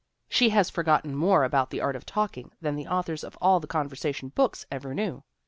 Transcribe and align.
She 0.27 0.49
has 0.49 0.71
forgotten 0.71 1.13
more 1.15 1.43
about 1.43 1.69
the 1.69 1.79
art 1.79 1.95
of 1.95 2.07
talking 2.07 2.51
than 2.59 2.75
the 2.75 2.87
authors 2.87 3.23
of 3.23 3.37
all 3.39 3.59
the 3.59 3.67
conver 3.67 3.93
sation 3.93 4.33
books 4.33 4.65
ever 4.71 4.95
knew. 4.95 5.21